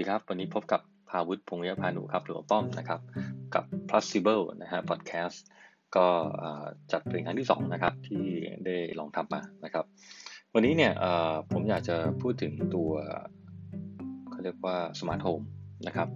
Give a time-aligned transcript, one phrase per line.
[0.00, 3.00] ดีครับ วันนี้พบกับภาวุธ พงษ์วิทยภานุครับ หรือว่าป้อมนะครับ
[3.54, 5.36] กับ Possible นะฮะ podcast
[5.96, 6.06] ก็
[6.92, 8.24] จัดเป็นครั้งที่ 2 นะครับ ที่
[8.64, 9.84] ได้ลองทำมานะครับ
[10.54, 10.92] วันนี้เนี่ย
[11.52, 12.90] ผมอยากจะพูดถึงตัว
[14.30, 15.40] เขาเรียกว่า smart home
[15.86, 16.08] นะครับ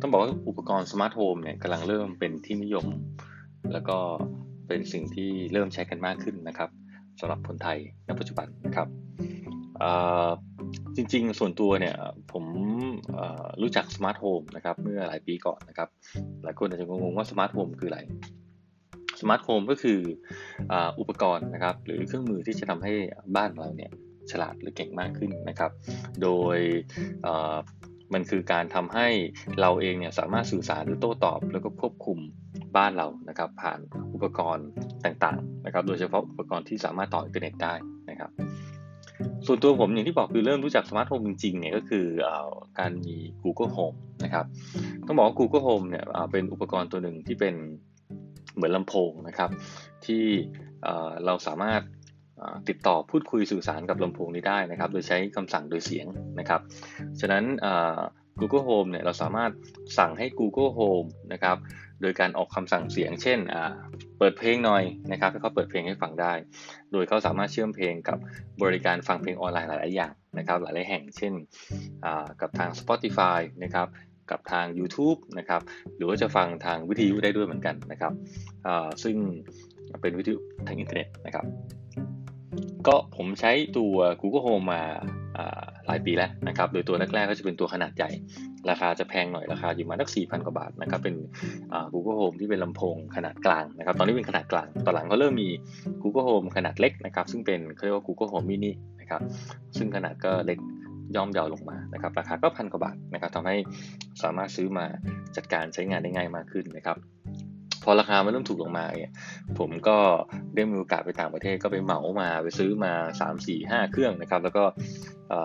[0.00, 2.86] ต้องบอกว่าอุปกรณ์ smart home เนี่ยกำลังเริ่มเป็นที่นิยม
[3.72, 3.96] แล้วก็
[4.68, 6.70] เป็นสิ่งที่เริ่มใช้กันมากขึ้นนะครับ
[7.20, 8.88] สำหรับคนไทยในปัจจุบันนะครับ
[10.96, 11.96] จริงๆ ส่วนตัวเนี่ย
[12.32, 12.44] ผม
[13.62, 15.88] รู้จัก smart home นะครับเมื่อหลายปีก่อนนะครับ
[16.44, 18.00] หลายคนอาจจะงงว่า smart home คืออะไร
[19.20, 19.98] smart home ก็คือ
[21.00, 22.92] อุปกรณ์นะครับ หรือเครื่องมือที่จะทำให้
[23.36, 23.90] บ้านเราเนี่ย
[24.30, 25.70] ฉลาดหรือเก่งมากขึ้นนะครับ
[26.22, 26.58] โดย
[28.14, 29.06] มันคือการทำให้
[29.60, 32.18] เราเองเนี่ยสามารถสื่อสารหรือโต้ตอบ แล้วก็ควบคุม
[32.76, 33.78] บ้านเรานะครับ ผ่าน
[34.14, 34.66] อุปกรณ์
[35.04, 37.74] ต่างๆนะครับ โดยเฉพาะอุปกรณ์ที่สามารถต่ออินเทอร์เน็ตได้
[38.10, 38.30] นะครับ
[39.46, 42.06] ส่วนตัวผมอย่างที่บอกคือเริ่มรู้จัก smart home จริงๆเนี่ยก็คือ
[42.78, 44.46] การมี Google Home นะครับ
[45.06, 47.54] ต้องบอกว่า Google Home เนี่ยเป็นอุปกรณ์ตัวหนึ่งที่เป็น
[48.54, 49.50] เหมือนลำโพงนะครับ
[50.06, 50.24] ที่
[51.26, 51.82] เราสามารถ
[52.68, 56.06] ติดต่อพูดคุยสื่อสารกับลำโพงนี้ได้นะครับ โดยใช้คำสั่งโดยเสียง
[56.38, 56.60] นะครับ
[57.20, 57.44] ฉะนั้น
[58.40, 59.50] Google Home เนี่ยเราสามารถ
[59.98, 61.56] สั่งให้ Google Home นะครับ
[62.02, 63.38] โดยการออกคำสั่งเสียง เช่น
[64.18, 66.32] เปิดเพลงหน่อยนะครับให้เขาเปิดเพลงให้ฟังได้
[66.92, 68.18] โดยเขาสามารถเชื่อมเพลงกับ
[68.62, 71.32] บริการฟังเพลงออนไลน์หลาย ๆ อย่างนะครับหลาย ๆ แห่ง เช่น
[72.40, 73.86] กับทาง Spotify นะครับ
[74.30, 75.60] กับทาง YouTube นะครับ
[75.96, 78.12] หรือว่าจะฟังทางวิทยุได้ด้วยเหมือนกันนะครับ
[79.02, 79.16] ซึ่ง
[80.02, 81.44] เป็นวิทยุทางอินเทอร์เน็ตนะครับ
[82.86, 84.82] ก็ผมใช้ตัว Google Home มา
[85.86, 88.10] หลายปีแล้วนะครับโดยตัวแรกๆก็จะเป็นตัวขนาดใหญ่
[88.70, 91.14] ราคาจะแพงหน่อยราคาอยู่มาสักสี่พันกว่าบาทนะครับเป็น
[91.92, 95.48] Google Home ที่เป็นลำโพงขนาดกลางนะครับตอนนี้เป็นขนาดกลางตอนหลังเขาเริ่มมี
[96.02, 99.20] Google Home ขนาดเล็กนะครับซึ่งเป็นเขาเรียกว่า Google Home Mini นะครับ
[99.76, 100.58] ซึ่งขนาดก็เล็ก
[101.16, 103.56] ย่อมเยาวลงมานะครับราคาก็พันกว่าบาทนะครับทำให้
[104.22, 104.86] สามารถซื้อมา
[105.36, 106.96] จัดการใช้งานได้ง่ายมากขึ้นนะครับ
[107.86, 109.12] พอราคามันเริ่มถูกลงมาเนี่ย
[109.58, 109.96] ผมก็
[110.54, 114.64] ได้มีโอกาสไปต่างประเทศก็ไปเหมามาไปซื้อมา 3 4 5 เครื่องนะครับ แล้วก็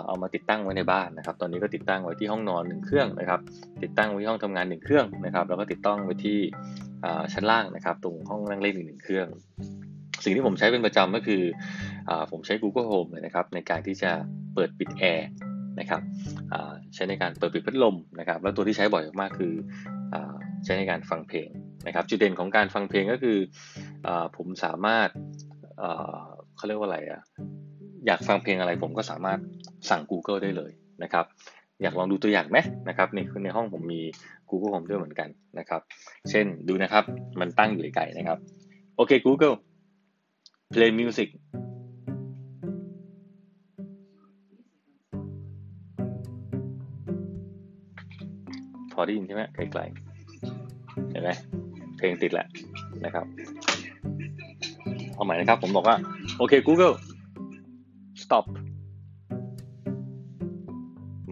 [0.07, 3.39] เอามาติดตั้งไว้ในบ้านนะครับ ตอนนี้ก็ติดตั้งไว้ที่ห้องนอน1เครื่องนะครับ
[3.83, 6.39] ติดตั้งไว้ที่ห้องทำงาน1เครื่องนะครับ แล้วก็ติดตั้งไว้ที่
[7.33, 9.27] ชั้นล่างนะครับ ตรงห้องนั่งเล่นอีกหนึ่งเครื่อง
[10.23, 11.43] สิ่งที่ผมใช้เป็นประจำก็คือ
[12.09, 14.11] อผมใช้ Google Home เลยนะครับ ในการที่จะ
[14.53, 15.29] เปิดปิดแอร์
[15.79, 16.01] นะครับ
[16.95, 19.53] ใช้ในการเปิดปิดพัดลมนะครับ แล้วตัวที่ใช้บ่อยมากคือ
[20.65, 21.49] ใช้ในการฟังเพลง
[21.87, 23.37] นะครับจุดเด่นของการฟังเพลงก็คือ
[24.07, 25.09] อผมสามารถ
[26.55, 27.21] เขาเรียกว่าอะไรอะ
[28.05, 29.39] อยากฟังเพลงอะไรผมก็สามารถ
[29.89, 30.71] สั่ง Google ได้เลย
[31.03, 31.25] นะครับ
[31.81, 32.57] อยากลองดูตัวอย่างไหม
[32.89, 34.01] นะครับในในห้องผมมี
[34.49, 35.81] Google Home ด้วยเหมือนกันนะครับ
[36.29, 37.03] เช่นดูนะครับ
[37.39, 38.37] มันตั้งอยู่ไกลๆนะครับ
[38.95, 39.55] โอเค Google
[40.73, 41.29] play music
[48.93, 51.31] พอได้ยินใช่ไหมไกลๆเห็นไหม
[52.01, 52.47] เพลงติดแหละ
[53.05, 53.25] นะครับ
[55.13, 55.97] เอาใหม่นะครับ ผมบอกว่า
[56.37, 56.95] โอเค Google
[58.23, 58.45] stop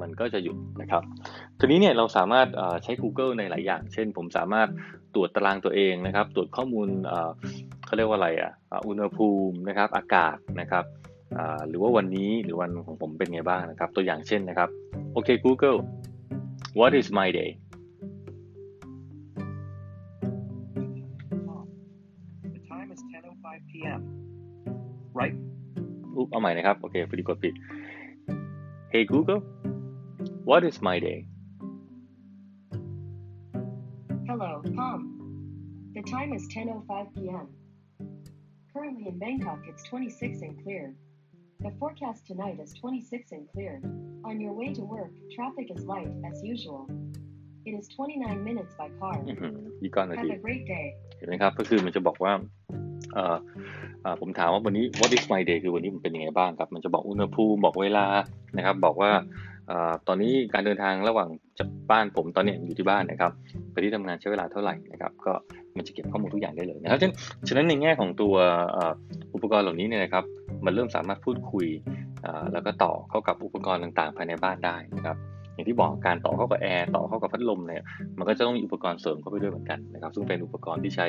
[0.02, 1.04] มันก็จะหยุดนะครับ
[1.60, 2.48] ทีนี้เนี่ยเราสามารถ
[2.84, 4.68] ใช้ Google ในหลายอย่าง เช่น ผมสามารถ
[5.16, 6.88] ตรวจตารางตัวเองนะครับ ตรวจข้อมูล
[7.86, 8.52] เขาเรียกว่าอะไรอะ
[8.88, 10.86] อุณหภูมินะครับ อากาศนะครับ
[11.68, 14.70] หรือว่าวันนี้หรือวันของผมเป็นไงบ้างนะครับ ตัวอย่างเช่นนะครับ
[15.14, 15.78] โอเค Google
[16.80, 17.50] what is my day
[23.71, 24.01] p.m.
[25.21, 25.37] right
[26.17, 27.55] อุ๊บเอาใหม่นะครับโอเคพอดีกดผิด
[28.93, 29.41] Hey Google
[30.51, 31.19] what is my day
[34.29, 34.99] Hello Tom
[35.97, 37.47] the time is 10:05 p.m.
[38.73, 40.85] Currently in Bangkok it's 26 and clear
[41.65, 43.75] The forecast tonight is 26 and clear
[44.29, 46.83] On your way to work traffic is light as usual
[47.69, 49.15] It is 29 minutes by car
[49.83, 50.87] อีกก่อนนา Have ที a great day
[51.19, 52.33] เห็นไหมครับก็คือมันจะบอกว่า
[54.22, 58.06] ผมถามว่าวันนี้ what is my day คือวันนี้มันเป็นยังไงบ้างครับ มันจะบอกอุณหภูมิบอกเวลา
[58.58, 59.12] นะครับ บอกว่า
[60.08, 61.30] ตอนนี้การเดินทางระหว่าง
[61.60, 63.32] จากบ้านผมตอนนี้อยู่ที่บ้านนะครับ
[63.72, 65.34] ไปที่ทำงานใช้เวลาเท่าไหร่นะครับ ก็
[65.78, 67.00] มันจะเก็บข้อมูลทุกอย่างได้เลยนะครับ
[67.48, 68.36] ฉะนั้นในแง่ของตัว
[69.36, 70.24] อุปกรณ์เหล่านี้เนี่ยนะครับ
[70.66, 71.68] มันเริ่มสามารถพูดคุย
[72.54, 75.18] แล้วก็ต่อเข้ากับอุปกรณ์ต่างๆ ภายในบ้านได้นะครับ
[75.54, 77.84] อย่างที่บอกการต่อเข้ากับแอร์ต่อเข้ากับพัดลมเนี่ย
[78.18, 81.08] มันก็จะต้องมีอุปกรณ์เสริมเข้าไปด้วยเหมือนกันนะครับ ซึ่งเป็นอุปกรณ์ที่ใช้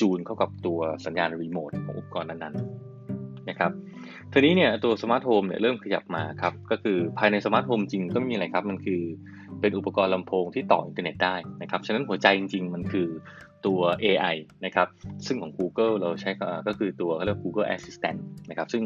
[0.00, 3.72] จูนเข้ากับตัวสัญญาณรีโมทของอุปกรณ์นั้นๆนะครับ
[4.32, 9.00] ทีนี้เนี่ยตัว smart home เนี่ยเริ่มขยับมาครับก็คือภายใน smart home จริงก็ไม่มีอะไรครับ มันคือ
[9.60, 13.08] เป็นอุปกรณ์ลำโพงที่ต่ออินเทอร์เน็ตได้นะครับฉะนั้นหัวใจจริง ๆ มันคือ
[13.66, 14.88] ตัว AI นะครับ
[15.26, 16.30] ซึ่งของ Google เราใช้
[16.66, 18.18] ก็คือตัวเขาเรียก Google Assistant
[18.48, 18.82] นะครับซึ่ง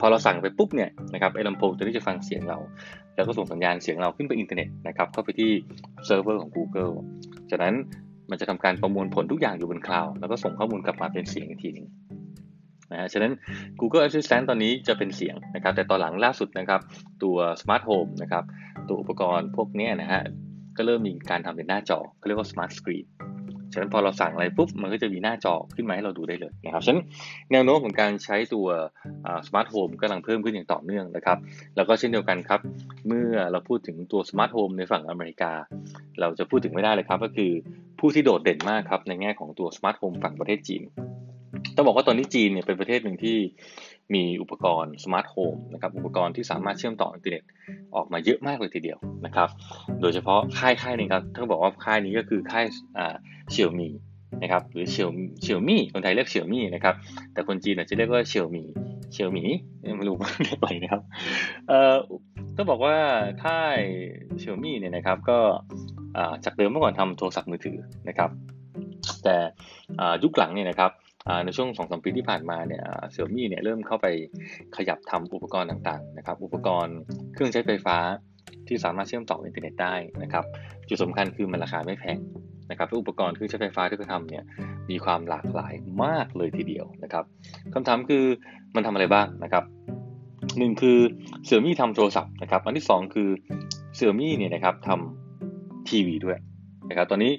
[0.00, 2.58] พอเราสั่งไปปุ๊บเนี่ยนะครับไอ้ลำโพงตัวนี้จะฟังเสียงเรา
[3.14, 5.50] แล้วก็ส่งสัญญาณเสียงเราขึ้นไปอินเทอร์เน็ตนะครับเข้าไปที่
[6.06, 6.92] เซิร์ฟเวอร์ของ Google
[7.50, 7.74] จากนั้น
[8.30, 11.86] มันจะทำการประมวลผลทุกอย่างอยู่บน cloud แล้วก็ส่งข้อมูลกลับมาเป็นเสียงอีกทีนึง
[12.92, 13.32] นะฮะฉะนั้น
[13.80, 16.80] Google Assistant ตอนนี้จะเป็นเสียงนะครับ แต่ตอนหลังล่าสุดนะครับ
[17.22, 18.44] ตัว Smart Home นะครับ
[18.88, 20.22] ตัวอุปกรณ์พวกนี้นะฮะ
[20.76, 23.06] ก็เริ่มมีการทำเป็นหน้าจอเขาเรียกว่า Smart Screen
[23.72, 27.02] ฉะนั้นพอเราสั่งอะไรปุ๊บ มันก็จะมีหน้าจอขึ้นมาให้เราดูได้เลยนะครับ ฉะนั้น
[27.52, 28.66] แนวโน้มของการใช้ตัว
[29.48, 31.38] smart home กำลังเพิ่มขึ้นอย่างต่อเนื่องนะครับ
[31.76, 32.60] แล้วก็เช่นเดียวกันครับ
[33.08, 35.52] เมื่อเราพูดถึงตัว smart home ในฝั่งอเมริกา
[36.20, 37.52] เราจะพูดถึงไม่ได้เลยครับ ก็คือ
[38.06, 40.82] ผู้ที่โดดเด่นมากครับในแง่ของตัว smart home ฝั่งประเทศจีน
[41.76, 43.36] ต้องบอกว่าตอนนี้จีนเนี่ยเป็นประเทศหนึ่งที่
[44.14, 47.42] มีอุปกรณ์ smart home นะครับอุปกรณ์ที่สามารถเชื่อมต่ออินเทอร์เน็ต
[47.94, 49.48] ออกมาเยอะมากเลยทีเดียวนะครับ
[50.00, 52.64] โดยเฉพาะค่ายค่ายนึงครับต้องบอกว่าค่ายนี้ก็คือค่าย
[52.98, 53.14] อ่า
[53.50, 53.88] เสี่ยวมี่
[54.42, 55.08] นะครับหรือเสี่ยว
[55.42, 56.94] เชี่ยวมี่คนไทยเรียกเชี่ยวมี่นะครับ
[57.32, 58.62] แต่คนจีนอาจจะเรียกว่าเชี่ยวมี
[59.12, 59.44] เชี่ยวมี
[59.96, 61.02] ไม่รู้เรียกอะไรนะครับ
[61.68, 61.94] เอ่อ
[62.56, 62.96] ต้องบอกว่า
[63.44, 63.78] ค่าย
[64.38, 65.38] เชี่ยวมี่เนี่ยนะครับก็
[66.44, 67.78] จากเดิมเมื่อก่อนทำโทรศัพท์มือถือ
[68.08, 68.30] นะครับ
[69.24, 69.36] แต่
[70.22, 70.90] ยุคหลังเนี่ยนะครับ
[71.44, 74.06] ในช่วงสองสปีที่ผ่านมาเนี่ยเซี่ยมี่เนี่ยเริ่มเข้าไป
[74.76, 76.96] ขยับทำอุปกรณ์ต่างๆนะครับ อุปกรณ์
[77.34, 77.96] เครื่องใช้ไฟฟ้า
[78.68, 80.44] ที่สามารถเชื่อมต่ออินเทอร์เน็ตได้นะครับ
[80.88, 82.18] จุดสำคัญคือมันราคาไม่แพง
[82.70, 84.44] นะครับอุปกรณ์เครื่องใช้ไฟฟ้าที่เขาทำเนี่ย
[84.90, 85.74] มีความหลากหลาย
[86.04, 87.24] มากเลยทีเดียวนะครับ
[87.74, 88.24] คำถามคือ
[88.74, 89.64] มันทำอะไรบ้างนะครับ
[90.58, 90.98] หนึ่งคือ
[91.44, 93.28] เซี่ยมี่ทำโทรศัพท์นะครับ อันที่สองคือ
[93.94, 95.23] เซี่ยมี่เนี่ยนะครับทำ
[95.90, 96.38] ทีวีด้วย
[96.88, 97.32] นะครับ ตอนนี้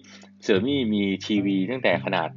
[0.44, 2.30] เซี่ยมี่มีทีวีตั้งแต่ขนาด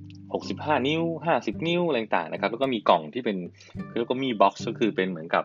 [0.00, 1.02] 65 นิ้ว
[1.34, 3.36] 50 นิ้วอะไรต่างนะครับ แล้วก็มีกล่องที่เป็น
[3.90, 5.44] แล้วก็มีบ็อกซ์ก็คือเป็นเหมือนกับ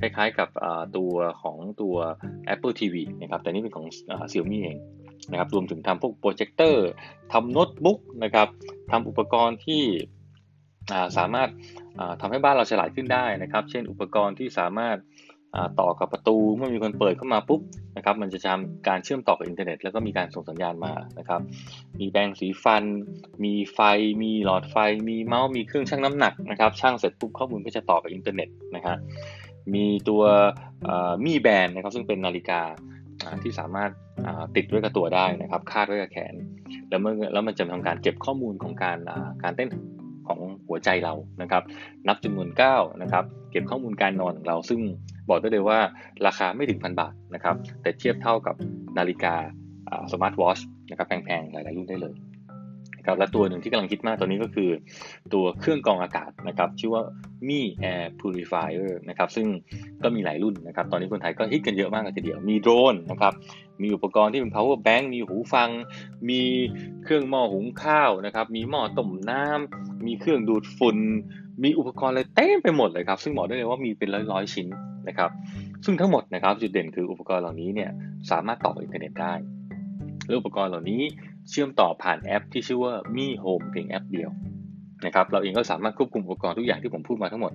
[0.00, 0.48] คล้ายๆกับ
[0.96, 1.12] ตัว
[1.42, 1.94] ของตัว
[2.54, 3.86] Apple TV นะครับ แต่นี่เป็นของ
[4.30, 4.78] เสี่ยวมี่เอง
[5.30, 6.86] นะครับ รวมถึงทำพวกโปรเจคเตอร์
[7.32, 8.48] ทำโน้ตบุ๊กนะครับ
[8.90, 9.82] ทำอุปกรณ์ที่
[11.18, 11.48] สามารถ
[12.20, 14.96] ทำให้บ้านเราฉลาดขึ้นได้นะครับ เช่นอุปกรณ์ที่สามารถ
[15.80, 17.60] ต่อกับประตูเมื่อมีคนเปิดเข้ามาปุ๊บ
[18.02, 21.40] นะครับมันจะทำการเชื่อมต่อกับอินเทอร์เน็ตแล้วก็มีการส่งสัญญาณมานะครับ
[22.00, 22.84] มีแปรงสีฟัน
[23.44, 23.78] มีไฟ
[24.22, 24.76] มีหลอดไฟ
[25.08, 28.96] มีเมาส์ มีเครื่องชั่งน้ำหนักนะครับชั่งเสร็จปุ๊บข้อมูลก็จะต่อกับอินเทอร์เน็ตนะฮะ
[29.74, 30.22] มีตัว
[31.26, 32.60] Mi Band นะครับซึ่งเป็นนาฬิกา
[33.42, 33.90] ที่สามารถ
[34.56, 36.34] ติดด้วยกับตัวได้นะครับ คาดไว้กับแขน
[36.88, 38.98] แล้วเมื่อแล้วมันจะทำการเก็บข้อมูลของการ
[39.42, 39.68] การเต้น
[40.28, 41.62] ของหัวใจเรานะครับ
[42.08, 44.80] นับจำนวนก้าวนะครับ เก็บข้อมูลการนอนของเราซึ่ง
[45.28, 45.78] บอกได้เลยว่า
[46.26, 48.54] ราคาไม่ถึงพันบาทนะครับ แต่เทียบเท่ากับ
[48.98, 49.34] นาฬิกา
[50.12, 50.58] สมาร์ทวอช
[50.90, 52.16] นะครับแพงๆ หลายๆรุ่นได้เลย
[52.98, 54.70] นะครับและตัวหนึ่งที่กำลังคิดมากตอนนี้ก็คือ
[55.34, 57.02] ตัวเครื่องกรองอากาศนะครับชื่อว่า
[57.48, 57.60] Mi
[57.92, 59.46] Air Purifier นะครับซึ่ง
[60.02, 63.32] ก็มีหลายรุ่นนะครับตอนนี้คนไทยก็ฮิตกันเยอะมากเลยทีเดียวมีโดรนนะครับ
[63.82, 65.70] มีอุปกรณ์ที่เป็น power bank มีหูฟัง
[66.30, 66.42] มี
[67.04, 70.98] เครื่องหม้อหุงข้าวนะครับมีหม้อต้มน้ำมีเครื่องดูดฝุ่น
[71.64, 74.68] มีอุปกรณ์อะไรเต็มไปหมดเลยครับ ซึ่งบอกได้เลยว่ามีเป็นร้อยๆชิ้น
[75.08, 75.30] นะครับ
[75.84, 77.90] ซึ่งทั้งหมดนะครับจุดเด่นคืออุปกรณ์เหล่านี้เนี่ย
[78.30, 79.34] สามารถต่ออินเทอร์เน็ตได้
[80.26, 81.00] และอุปกรณ์เหล่านี้
[81.50, 84.30] เชื่อมต่อผ่านแอปที่ชื่อว่า Mi Home เพียงแอปเดียว
[85.06, 87.52] นะครับ เราเองก็สามารถควบคุมอุปกรณ์ทุกอย่างที่ผมพูดมาทั้งหมด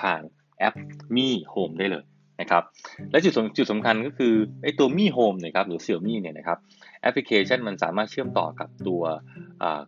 [0.00, 0.22] ผ่าน
[0.58, 0.74] แอป
[1.16, 2.04] Mi Home ได้เลย
[2.40, 2.62] นะครับ
[3.10, 6.58] และจุดจุดสำคัญก็คือไอ้ตัว Mi Home เนี่ยครับหรือ Xiaomi เนี่ยนะครับ
[7.02, 9.02] แอปพลิเคชันมันสามารถเชื่อมต่อกับตัว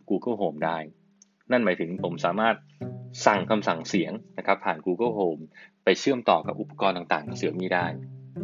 [0.09, 0.77] Google Home ได้
[1.51, 2.55] นั่นหมายถึงผมสามารถ
[3.25, 5.41] สั่งคำสั่งเสียงนะครับผ่าน Google Home
[5.83, 7.87] ไปเชื่อมต่อกับอุปกรณ์ต่างๆของเซี่ยมี่ได้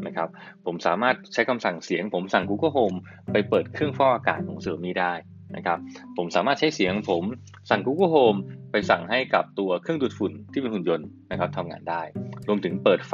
[0.08, 0.30] นะครับ
[0.66, 2.98] ผมสามารถใช้คำสั่งเสียง ผมสั่ง Google Home
[3.32, 5.14] ไปเปิดเครื่องฟอกอากาศของเซี่ยมี่ได้
[5.56, 5.78] นะครับ
[6.18, 7.24] ผมสามารถใช้เสียงผม
[7.70, 8.40] สั่ง Google Home
[8.72, 12.02] ไปสั่งให้กับตัวเครื่องดูดฝุ่นที่เป็นหุ่นยนต์นะครับทำงานได้
[12.48, 13.14] รวมถึงเปิดไฟ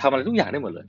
[0.00, 0.86] ทำอะไรทุกอย่างได้หมดเลย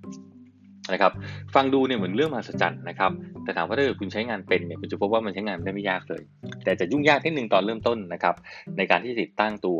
[0.93, 1.11] นะครับ
[1.55, 3.11] ฟังดูเนี่ยเหมือนเรื่องมหัศจรรย์นะครับ
[3.43, 6.21] แต่ถามว่าถ้าเกิดคุณใช้งานเป็นเนี่ยคุณจะพบว่ามันใช้งานได้ไม่ยากเลย
[6.65, 8.35] แต่จะยุ่งยากนิดนึงตอนเริ่มต้นนะครับ
[8.77, 9.79] ในการที่ติดตั้งตัว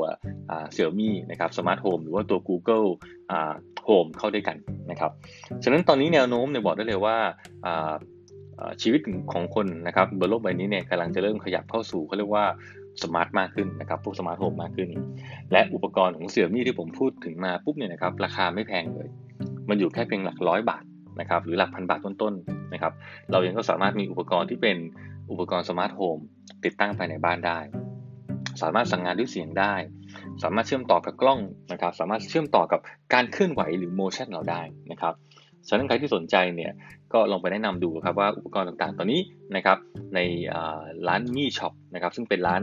[0.74, 2.88] Xiaomi นะครับ smart home หรือว่าตัว Google
[3.88, 4.58] Home เข้าด้วยกัน
[4.92, 5.12] นะครับ
[5.64, 7.18] ฉะนั้นตอนนี้แนวโน้มเนี่ยบอกได้เลยว่า
[8.82, 9.02] ชีวิต
[9.34, 12.46] ของคนนะครับบนโลกใบนี้เนี่ยกำลังจะเริ่มขยับเข้าสู่เขาเรียกว่า
[13.04, 14.90] smart มากขึ้นนะครับพวก smart home มากขึ้น
[15.52, 19.08] และอุปกรณ์ของ Xiaomi ที่ผมพูดถึงมาปุ๊บเนี่ยนะครับราคาไม่แพงเลย
[19.70, 20.84] มันอยู่แค่เพียงหลักร้อยบาท
[21.20, 22.94] นะครับหรือหลักพันบาทต้นๆนะครับ
[23.32, 24.78] เรายังก็สามารถมีอุปกรณ์ที่เป็น
[25.32, 26.18] อุปกรณ์ smart home
[26.66, 27.60] ติดตั้งภายในบ้านได้
[28.62, 29.74] สามารถสั่งงานด้วยเสียงได้
[30.44, 31.40] สามารถเชื่อมต่อกับกล้อง
[31.72, 32.80] นะครับ สามารถเชื่อมต่อกับ
[33.14, 35.14] การเคลื่อนไหวหรือ motion เราได้นะครับ
[35.68, 36.72] ฉะนั้นใครที่สนใจเนี่ย
[37.14, 39.22] ก็ลองไปแนะนำดูครับว่าอุปกรณ์ต่างๆ ตอนนี้
[39.56, 39.78] นะครับ
[40.16, 40.20] ใน
[41.08, 42.62] ร้าน Mi Shop นะครับซึ่งเป็นร้าน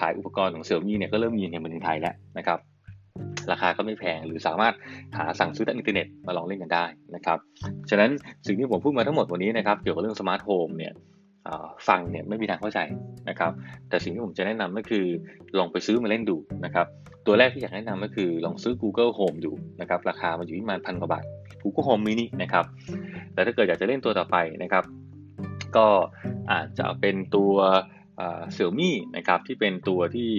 [0.00, 2.58] ขายอุปกรณ์ของ Xiaomi เนี่ยก็เริ่มมีในเมืองไทยแล้วนะครับ
[3.50, 4.74] ราคาก็ไม่แพงหรือสามารถ
[5.16, 7.38] หาสั่งซื้อทางอินเทอร์เน็ตมาลองเล่นกันได้นะครับ
[7.90, 8.10] ฉะนั้น
[8.46, 10.92] สิ่งที่ผมพูดมาทั้งหมดวันนี้นะครับเกี่ยวกับเรื่อง smart home เนี่ย
[11.88, 12.80] ฟังเนี่ยไม่มีทางเข้าใจ
[13.28, 13.52] นะครับ
[13.88, 15.04] แต่สิ่งที่ผมจะแนะนำก็คือ
[15.58, 16.86] ลองไปซื้อมาเล่นดูนะครับ
[17.26, 21.24] ตัวแรกที่อยากแนะนำก็คือลองซื้อ Google Home ดูนะครับ ราคามันอยู่ที่ประมาณพันกว่าบาท
[21.62, 22.64] Google Home mini นะครับ
[23.34, 24.84] แต่ถ้าเกิดอยากจะเล่นตัวต่อไปนะครับ
[25.76, 25.86] ก็
[26.52, 27.54] อาจจะเป็นตัว
[28.52, 30.30] Xiaomi นะครับที่เป็นตัวที่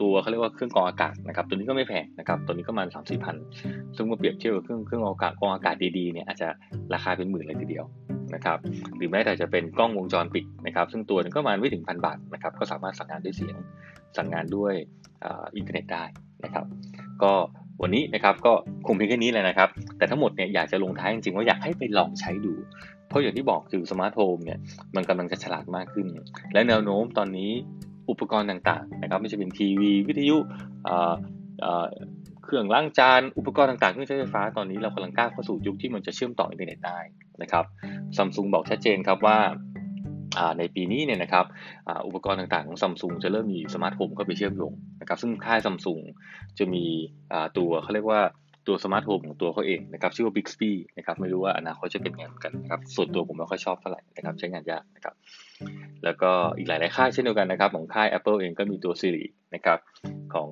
[0.00, 3.36] ตัวเขาเรียกว่าเครื่องกรองอากาศนะครับ ตัวนี้ก็ไม่แพงนะครับ ตัวนี้ก็มาสามสี่พัน
[3.96, 6.48] ซึ่งเมื่อเปรียบเทียบกับเครื่องเครื่องกรองอากาศกรองอากาศดีๆเนี่ยอาจจะ
[6.94, 7.84] ราคาเป็นหมื่นเลยทีเดียว
[8.34, 8.58] นะครับ
[8.96, 13.56] หรือแม้แต่จะเป็นกล้องวงจรปิดนะครับ ซึ่งตัวนึงก็มาไม่ถึงพันบาทนะครับก็สามารถสั่งงานด้วยเสียง
[14.16, 14.74] สั่งงานด้วย
[15.24, 16.04] อินเทอร์เน็ตได้
[16.44, 16.64] นะครับ
[17.22, 17.32] ก็
[17.82, 18.52] วันนี้นะครับก็
[18.86, 19.68] คงเพียงแค่นี้แหละนะครับ
[19.98, 22.54] แต่ทั้งหมดเนี่ยอยากจะลงท้ายจริงๆว่าอยากให้ไปลองใช้ดู
[23.08, 24.58] เพราะอย่างที่บอกคือ smart home เนี่ย
[24.96, 26.06] มันกำลังจะฉลาดมากขึ้น
[26.52, 27.50] และแนวโน้มตอนนี้
[28.10, 30.36] อุปกรณ์ต่างๆนะครับไม่ใช่เป็นทีวี วิทยุ
[32.44, 36.98] เครื่องล้างจานอุปกรณ์ต่างๆเครื่องใช้ไฟฟ้าตอนนี้เรากำลังก้าวเข้าสู่ยุคที่มันจะเชื่อมต่ออินเทอร์เน็ตได้
[37.42, 37.64] นะครับ
[38.16, 39.38] ซัมซุงบอกชัดเจนครับว่า
[40.58, 41.46] ในปีนี้เนี่ยนะครับ
[42.06, 46.00] อุปกรณ์ต่างๆของซัมซุงจะเริ่มมี smart home เข้าไปเชื่อมโยงนะครับซึ่งค่ายซัมซุง
[46.58, 46.84] จะมี
[47.58, 48.20] ตัวเขาเรียกว่า
[48.70, 55.14] ตัว smart home ของตัวเขาเองนะครับชื่อว่า Bixby นะครับไม่รู้ว่าอนาคตจะเป็นไงเหมือนกันนะครับส่วนตัวผมไม่ค่อยชอบเท่าไหร่นะครับใช้งานยากนะครับ
[56.04, 59.24] แล้วก็อีกหลาย ๆ ค่ายเช่นเดียวกันนะครับของค่าย Apple เองก็มีตัว Siri
[59.54, 59.78] นะครับ
[60.34, 60.48] ของ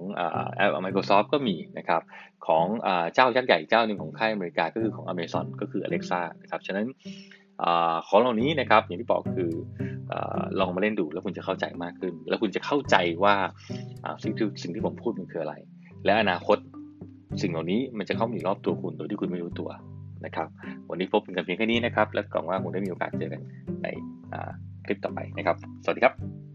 [0.57, 2.03] แอป Microsoft ก็มีนะครับ
[2.47, 2.65] ของ
[3.15, 6.87] เจ้ายักษ์ใหญ่เจ้าหนึ่งของค่ายอเมริกาก็คือของ Amazon ก็คือ Alexa นะครับฉะนั้น
[8.09, 9.51] ของเหล่านี้นะครับอย่างที่บอกคือ
[10.59, 13.35] ลองมาเล่นดูแล้วคุณจะเข้าใจมากขึ้น แล้วคุณจะเข้าใจว่า
[14.23, 15.55] สิ่งที่สิ่งที่ผมพูดมันคืออะไร
[16.05, 16.59] และอนาคต
[17.42, 19.70] สิ่งเหล่านี้มันจะเข้ามาอยู่รอบตัวคุณโดยที่คุณไม่รู้ตัว
[20.25, 20.49] นะครับ
[20.90, 23.42] วันนี้พบกันเพียงแค่นี้นะครับ และหวังว่าคงได้มีโอกาสเจอกัน
[23.82, 23.87] ใน
[24.87, 26.48] คลิปต่อไปนะครับ สวัสดีครับ